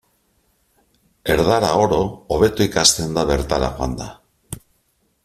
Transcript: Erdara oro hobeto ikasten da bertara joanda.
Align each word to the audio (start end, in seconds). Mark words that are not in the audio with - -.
Erdara 1.33 1.69
oro 1.83 1.99
hobeto 2.37 2.67
ikasten 2.71 3.13
da 3.19 3.27
bertara 3.33 3.71
joanda. 3.77 4.09